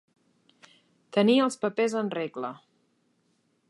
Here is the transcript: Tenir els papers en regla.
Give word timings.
Tenir 1.19 1.37
els 1.47 1.59
papers 1.67 1.97
en 2.03 2.13
regla. 2.19 2.55